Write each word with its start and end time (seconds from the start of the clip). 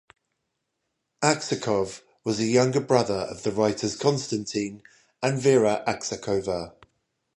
Aksakov 1.21 2.01
was 2.23 2.39
a 2.39 2.45
younger 2.45 2.79
brother 2.79 3.27
of 3.29 3.43
the 3.43 3.51
writers 3.51 3.95
Konstatin 3.95 4.81
and 5.21 5.39
Vera 5.39 5.83
Aksakova. 5.87 6.73